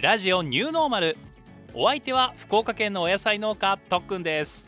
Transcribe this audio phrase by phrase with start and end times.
[0.00, 1.18] ラジオニューノーマル。
[1.74, 4.66] お相手は福岡県のお野菜農家とっくんです。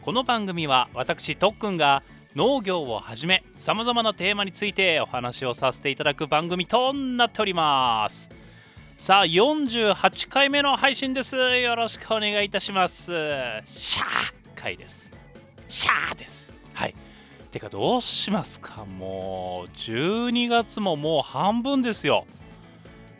[0.00, 2.02] この番組は私とっくんが
[2.34, 8.30] 農業をはじめさまざまなテーマについてお話をさせていただく番組となっております。
[8.96, 11.36] さあ48回目の配信です。
[11.36, 13.12] よろしくお願いいたします。
[13.66, 14.06] シャー
[14.54, 15.12] 回です。
[15.68, 16.50] シャーです。
[16.72, 16.94] はい。
[17.50, 18.86] てかどうしますか？
[18.86, 22.24] もう12月ももう半分ですよ。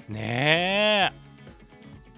[0.08, 1.20] ねえ。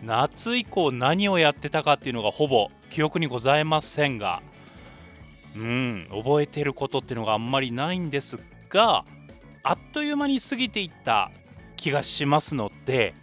[0.03, 4.43] 夏以降何をやってたかっていうのがほぼ記憶にございませんが
[5.57, 8.39] うん覚えてることっていうのがあんまりないんです
[8.69, 9.05] が
[9.63, 11.31] あっという間に過ぎていった
[11.77, 13.15] 気がしますので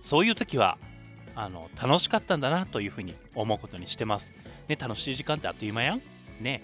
[0.00, 0.76] そういう時は
[1.34, 4.34] あの楽しかったんだなというふうに思うことにしてます。
[4.68, 6.02] ね、楽しい時間ってあっという間やん。
[6.40, 6.62] ね。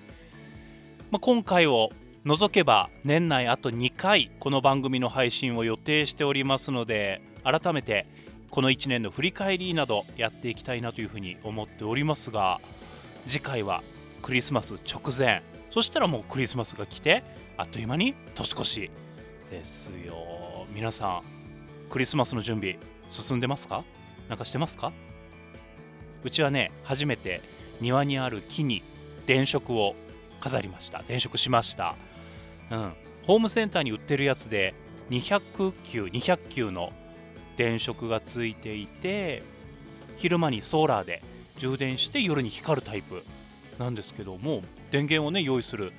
[1.10, 1.90] まあ、今回を
[2.24, 8.06] 除けば年内あと2回この番組の配信を予定しておりますので改めて
[8.50, 12.60] この1年の振り返りなどやっていきたいなというふうに思っておりますが
[13.28, 13.82] 次回は
[14.22, 15.42] クリスマス直前。
[15.70, 17.22] そしたらもうクリスマスが来て
[17.56, 18.90] あっという間に年越し
[19.50, 20.66] ですよ。
[20.74, 21.22] 皆さん
[21.88, 23.84] クリスマスの準備進んでますか？
[24.28, 24.92] なんかしてますか？
[26.24, 27.40] うちはね初めて
[27.80, 28.82] 庭にある木に
[29.26, 29.94] 電飾を
[30.40, 31.04] 飾りました。
[31.06, 31.94] 電飾しました。
[32.70, 32.92] うん。
[33.26, 34.74] ホームセンターに売ってるやつで
[35.10, 36.92] 200球200球の
[37.60, 39.42] 電飾がついていて
[40.16, 41.22] 昼間にソーラーで
[41.58, 43.22] 充電して夜に光るタイプ
[43.78, 45.92] なんですけども電源をね用意する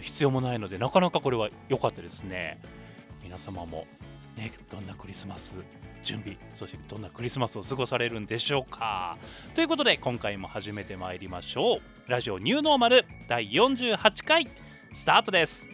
[0.00, 2.58] 必要もないのでなかなかこれは良かったですね。
[3.22, 3.86] 皆様も
[4.36, 5.54] ねどんなクリスマス
[6.02, 9.16] 準備そしてどんなクリスマスを過ごされるんでしょうか。
[9.54, 12.10] ということで今回も始めてまいりましょう。
[12.10, 14.48] ラジオニューノーマル第48回
[14.92, 15.70] スタートです。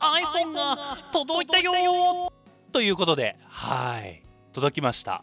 [0.00, 2.32] iPhone が届いたよ
[2.72, 4.22] ということではい。
[4.52, 5.22] 届きました。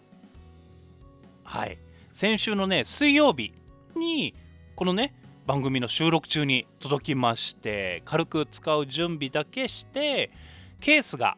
[1.44, 1.78] はい。
[2.12, 3.53] 先週のね水曜日
[3.96, 4.34] に
[4.75, 5.13] このね
[5.46, 10.31] 番組の収録中に届きまして軽く使う準備だけして
[10.80, 11.38] ケースが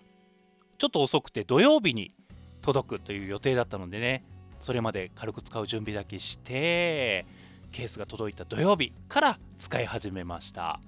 [0.78, 2.14] ちょっと遅くて土曜日に
[2.62, 4.24] 届くという予定だったのでね
[4.59, 7.25] それまで軽く使う準備だけして
[7.72, 10.80] ケースが届いた土曜日から使い始めました。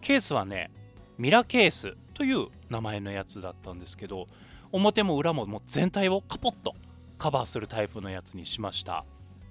[0.00, 0.70] ケースはね
[1.22, 4.26] ミラケースという名前のやつだったんですけど
[4.72, 6.74] 表も裏ももう全体をカポッと
[7.16, 9.04] カバーするタイプのやつにしました。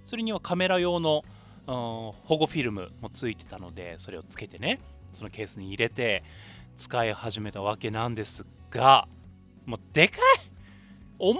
[0.03, 1.23] それにはカメラ用の
[1.65, 4.81] 保護フィルムもついてたのでそれをつけてね
[5.13, 6.25] そのケースに入れて
[6.77, 9.07] 使い始めたわけなんですが
[9.65, 10.21] もうでかい!
[11.19, 11.39] 重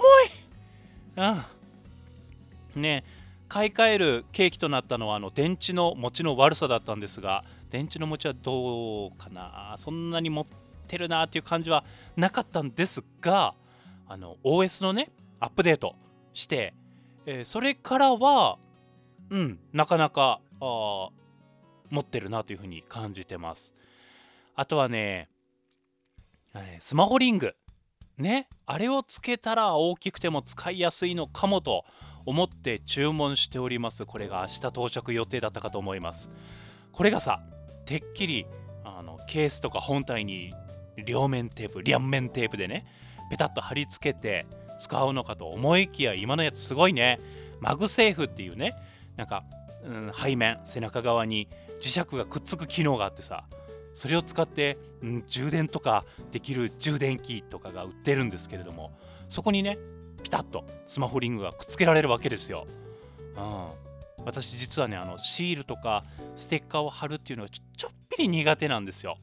[2.74, 3.04] うんね
[3.48, 9.74] 買い替える契機となったのはあの電池の持ちの悪さだったんですが電池の持ちはどうかな？
[9.78, 10.46] そんなに持っ
[10.86, 11.84] てるなっていう感じは
[12.16, 13.54] なかったんですが
[14.06, 15.10] あの OS のね
[15.40, 15.96] アップデート
[16.34, 16.74] して、
[17.24, 18.58] えー、それからは
[19.30, 21.08] うんなかなかあ
[21.88, 23.74] 持ってるなというふうに感じてます。
[24.54, 25.30] あとはね、
[26.78, 27.54] スマホリング。
[28.18, 31.86] ねあれをつけたら大きくても使いやすいのかもと
[32.26, 34.04] 思って注文しております。
[34.04, 36.28] これが明日到着予定だったかと思います。
[36.92, 37.42] これがさ
[37.84, 38.46] てっきり
[38.84, 40.52] あのケースとか本体に
[41.04, 42.86] 両面テープ両面テープでね
[43.30, 44.46] ペタッと貼り付けて
[44.78, 47.20] 使うのかと思いきや今のやつすごいね
[47.60, 48.74] マグセーフっていうね
[49.16, 49.44] なんか、
[49.84, 51.48] うん、背面背中側に
[51.80, 53.44] 磁石がくっつく機能があってさ
[53.94, 58.92] それを使って、うん、充電とかできる充電器とかが売ってるんですけれども
[59.28, 59.78] そこにね
[60.22, 62.66] ピタッとスマホリングがくっつけられるわけですよ。
[63.36, 63.91] うん、
[64.24, 66.04] 私実はねあのシールとか
[66.36, 69.18] ステッカーを貼るっていうのはちょちょっぴり苦手なんですよ。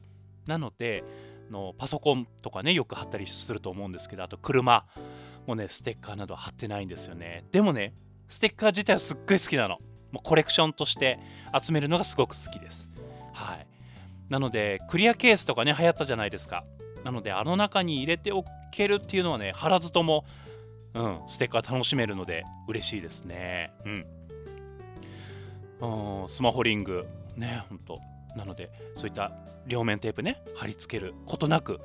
[0.46, 1.04] なので
[1.50, 4.86] のパソコンとかねよく貼ったりすると思うんですけどあと車
[5.46, 7.44] もねステッカーなど貼ってないんですよね。
[7.52, 7.94] でもね
[8.28, 9.78] ステッカー自体はすっごい好きなの。
[10.12, 11.18] もうコレクションとして
[11.60, 12.88] 集めるのがすごく好きです。
[13.32, 13.66] はい。
[14.28, 16.64] なのでクリアケースとかね流行ったじゃないですか。
[17.04, 20.24] なのであの中に入れておけるっていうのはね貼らずとも
[20.94, 23.72] うん、ステッカー楽しめるので嬉しいですね。
[23.84, 24.06] うん。
[26.28, 27.06] スマホリング、
[27.36, 27.98] ね、ほんと。
[28.36, 29.32] なので、そういった
[29.66, 31.80] 両面テープね、貼り付けることなく、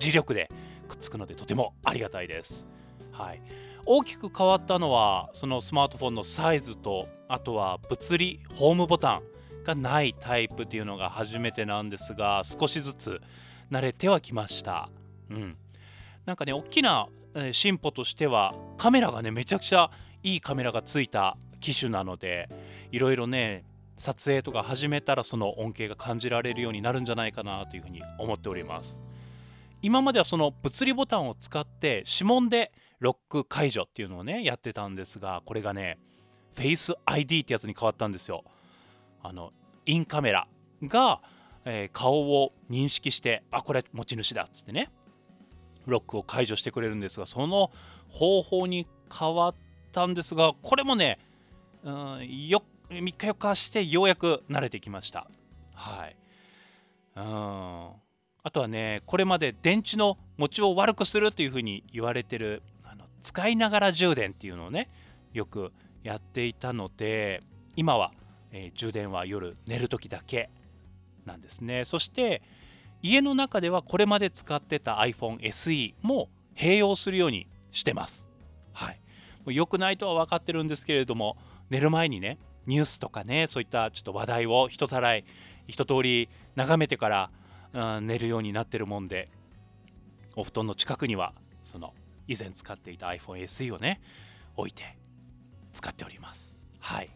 [0.00, 0.48] 磁力で
[0.88, 2.66] くっつくので、とてもありがたいです。
[3.12, 3.42] はい。
[3.86, 9.22] 大きく変わったのは、そのスマートフォンのサイズと、あとは物理、ホームボタン
[9.64, 13.20] がないタイプっていうのが初めてなんですが、少しずつ
[13.70, 14.88] 慣れてはきました。
[15.30, 15.56] うん。
[16.24, 17.08] なんかね、大きな
[17.52, 19.90] 進歩としてはカメラがねめちゃくちゃ
[20.22, 22.48] いいカメラがついた機種なので
[22.92, 23.64] いろいろね
[23.98, 29.02] 撮影とか始めたらその恩恵が感じられるようになるんじゃないかなというふうに思っております。
[29.82, 35.98] 今まではその物理ボタンを使って指紋でロック解除っていうのをねやってたんですがこれがね
[36.56, 38.44] Face ID ってやつに変わったんですよ。
[39.22, 39.52] あの
[39.86, 40.46] インカメラ
[40.82, 41.20] が、
[41.64, 44.90] えー、顔を認識してあこれ持ち主だっつってね
[45.86, 47.70] ロックを解除してくれるんですがその
[48.08, 49.54] 方法に変わっ
[49.92, 51.18] たんですがこれもね、
[51.82, 52.62] うん、よ
[52.98, 55.26] 3日4日してようやく慣れてきました。
[55.74, 56.16] はい。
[57.16, 57.24] うん。
[58.46, 64.90] あとはねこれまで電池の持ちを悪くするというふうに言われてるあの使いながら充電っていうのをね
[65.32, 67.42] よくやっていたので
[67.74, 68.12] 今は、
[68.52, 70.50] えー、充電は夜寝る時だけ
[71.24, 71.84] なんですね。
[71.84, 72.42] そして
[73.02, 78.26] 家の中ではこれまで使ってた iPhone SE も併用するようにしてます。
[78.72, 79.00] はい。
[79.46, 81.36] 良くないとは分かってるんですけれども
[81.70, 85.24] 寝る前にねニュースとかねそういったちょっと話題を一さらい
[85.66, 87.30] 一通り眺めてから、
[87.96, 89.28] うん、寝るようになってるもんで
[90.36, 91.32] お布団の近くには
[91.64, 91.94] その
[92.26, 94.00] 以前使っていた iPhone SE をね
[94.56, 94.96] 置いて
[95.72, 96.58] 使っております。
[96.78, 97.10] はい。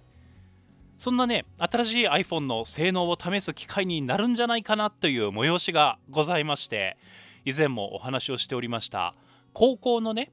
[0.99, 6.97] そんなね新しい iPhone の性能を試す機会になるんじゃないかなという催しがございまして
[7.45, 9.15] 以前もお話をしておりました
[9.53, 10.33] 高校のね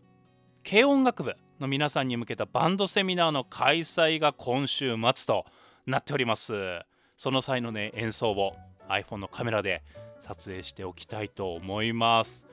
[0.68, 1.36] 軽音楽部。
[1.60, 5.46] の皆さんに向けたバンドセミナーの開催が今週末と
[5.86, 6.54] なっております。
[7.18, 8.56] その際のね演奏を
[8.90, 9.84] iPhone のカメラで
[10.24, 12.46] 撮影しておきたいと思います。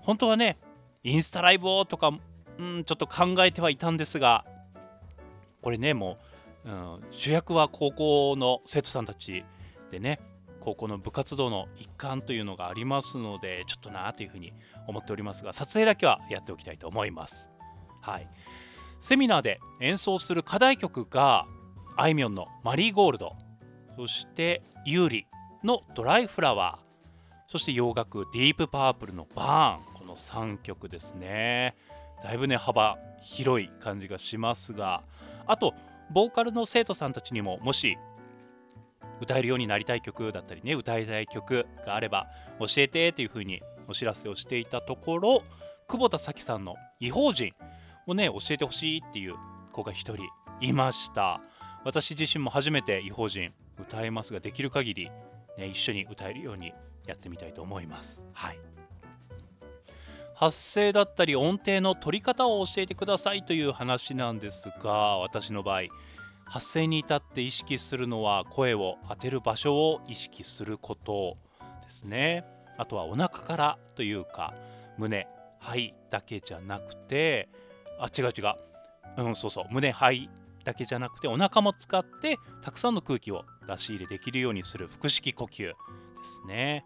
[0.00, 0.58] 本当はね
[1.04, 2.10] インスタライブをとか、
[2.58, 4.44] うん、ちょっと考えてはいたんですが
[5.62, 6.18] これねも
[6.64, 9.44] う、うん、主役は高校の生徒さんたち
[9.90, 10.20] でね
[10.60, 14.52] 高校の部活動の一環というのがありますのでちょっとなというふうに
[14.86, 17.53] 思っておりますが撮影だけはやっておきたいと思います。
[18.04, 18.28] はい、
[19.00, 21.46] セミナーで演奏する課題曲が
[21.96, 23.32] あいみょんの「マリーゴールド」
[23.96, 25.26] そしてユーリ
[25.62, 26.84] の「ドライフラワー」
[27.48, 31.76] そして洋楽ディープパープルの「バーン」この3曲ですね。
[32.22, 35.02] だいぶね幅広い感じがしますが。
[35.46, 35.74] あと
[36.10, 37.96] ボーカルの生徒さんたちにももし
[39.20, 42.28] 歌えるようになりたい曲だったりね歌いたい曲があれば
[42.58, 45.42] 教えてというふうにお知らせをしていたところ
[45.86, 47.52] 久保田早紀さんの「異邦人」
[48.06, 49.34] をね教えてほしいっていう
[49.72, 50.18] 子が1人
[50.60, 51.40] いました。
[51.84, 55.10] 私自身も初めて異邦人歌えますができる限り、
[55.58, 56.72] ね、一緒に歌えるように
[57.06, 58.26] やってみたいと思います。
[58.32, 58.58] はい。
[60.34, 65.82] 発声だったり音程の取り方を教えてくださいという話なんですが私の場合
[66.44, 71.36] 発声に至って意識するのは声を当てる場所を意識すること
[71.84, 72.44] ですね。
[72.76, 74.54] あとはお腹からというか
[74.98, 75.28] 胸
[75.60, 77.48] 肺だけじゃなくて
[78.04, 78.54] あ違う違う。
[79.24, 79.64] うんそうそう。
[79.70, 80.28] 胸肺
[80.64, 85.74] だけじゃなくてお腹も使ってたくさんの空気を出し入れできるようにする腹式呼吸で
[86.24, 86.84] すね。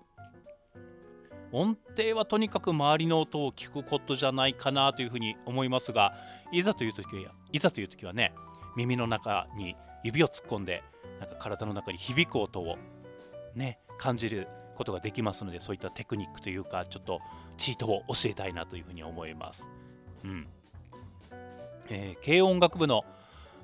[1.51, 6.13] 音程はとにかく周りの音を聞くことじゃないかなというふうに思いますが
[6.53, 8.35] いざという時はいざという時はね
[8.77, 9.75] 耳の中に
[10.05, 10.85] 指を突っ込んで
[11.21, 12.77] なんか体の中に響く音を
[13.55, 17.21] ね感じることができますのでそういったテクニックというかちょっと
[17.57, 19.69] チートを教えたいなというふうに思います。
[20.25, 20.47] うん。
[21.91, 23.05] えー、軽音楽部の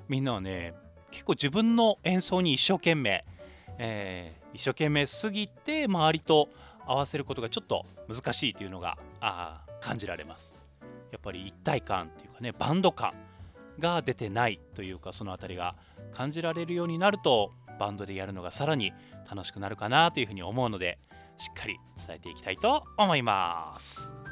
[0.07, 0.73] みんなはね
[1.11, 3.25] 結構自分の演奏に一生懸命、
[3.77, 6.49] えー、一生懸命すぎて周りと
[6.85, 10.55] 合わせることがちょっと難しいというのがあ感じられます
[11.11, 13.13] やっぱり一体感っていうかねバンド感
[13.79, 15.75] が出てないというかその辺りが
[16.13, 18.93] 感じられるようになるとバンドでやるのがさらに
[19.29, 20.97] 楽しくなるかなというふうに思うので
[21.37, 24.24] しっかり伝えていきたいと思います。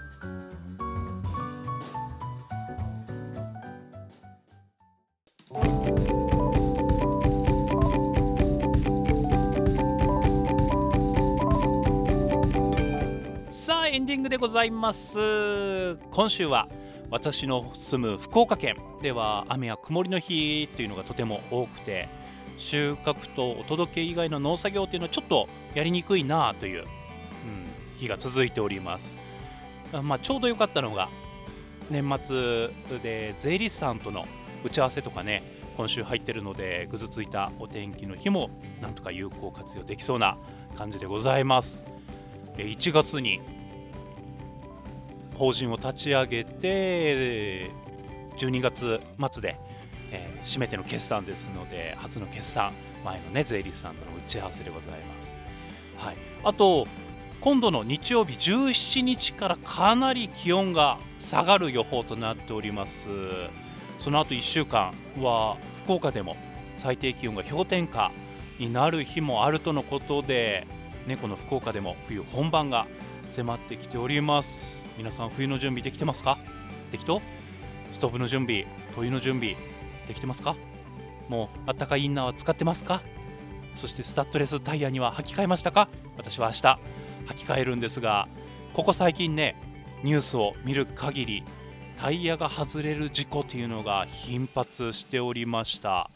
[14.13, 15.95] ディングでございます。
[16.11, 16.67] 今週は
[17.09, 18.75] 私の住む福岡県。
[19.01, 22.07] では雨や曇りの日というのがとても多くて
[22.57, 26.87] 収穫とお届け以外の農作業というのはちょっとやりにくいなという、うん、
[27.97, 29.17] 日が続いております。
[30.03, 31.09] まあ、ちょうど良かったのが
[31.89, 34.27] 年末で税理士さんとの
[34.63, 35.41] 打ち合わせとかね
[35.75, 40.37] 今週入ってるのでぐずついたお天気の日もなんとか有効活用できそうな
[40.77, 41.81] 感じでございます。
[42.57, 43.41] 1月に
[45.35, 47.71] 法人を立ち上げて
[48.37, 48.99] 12月
[49.31, 49.57] 末で、
[50.11, 52.73] えー、締めての決算ですので初の決算
[53.03, 55.37] 前のね税理士さんとの打ち合わせでございます、
[55.97, 56.87] はい、あと
[57.41, 63.09] 今度の日曜日17日からかなり気温が下がる予報となっております。
[63.99, 66.37] その後1週間は福岡でも
[66.75, 68.11] 最低気温が氷点下
[68.59, 70.67] になる日もあるとのことで、
[71.05, 72.87] ね、この福岡でも冬本番が
[73.33, 74.85] 迫ってきております。
[74.95, 76.37] 皆さん冬の準備できてますか？
[76.91, 77.19] できと
[77.91, 79.55] ストーブの準備灯油の準備
[80.07, 80.55] できてますか？
[81.29, 83.01] もうあったかいインナーは使ってますか？
[83.75, 85.89] そしてスタッドレスタイヤには履き替えましたか？
[86.15, 86.77] 私は明日履
[87.37, 88.27] き替えるんですが
[88.75, 89.55] ここ最近ね
[90.03, 91.43] ニュースを見る限り
[91.99, 96.11] タイヤが外れる事故というのが頻発しておりました。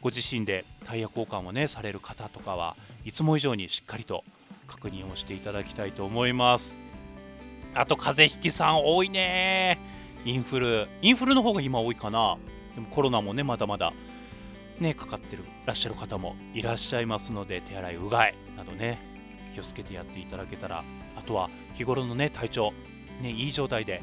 [0.00, 4.24] ご自身でタイヤ交換をねされる方とかはいつも以上にしっかりと
[4.66, 6.78] 確認をしていただきたいと思います。
[7.74, 9.78] あと風邪ひきさん多いね。
[10.24, 10.88] インフル。
[11.02, 12.36] インフルの方が今多いかな。
[12.74, 13.92] でもコロナもねまだまだ
[14.80, 18.98] ねかかってるらっしゃる方もいらっしゃいますので手洗いうがいなどね
[19.54, 20.84] 気をつけてやっていただけたら。
[21.16, 22.72] あとは日頃のね体調。
[23.22, 24.02] ねいい状態で、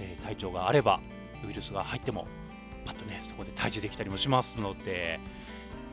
[0.00, 1.00] えー、体調があれば
[1.46, 2.26] ウイルスが入っても
[2.84, 5.20] パッとねそこで退治できたりもしますので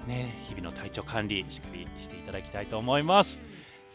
[0.08, 3.39] ね日々の体調管理しっかりしていただきたいと思います。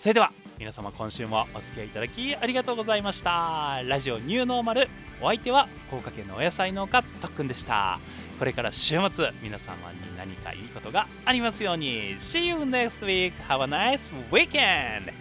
[0.00, 4.88] それでは皆様今週もお付き合いいただきありがとうございましたラジオニューノーマル
[5.20, 8.00] お相手は福岡県のお野菜農家とっくんでした
[8.38, 13.34] これから週末皆様に何かいいことがありますように See you next week!
[13.46, 15.12] Have a nice weekend!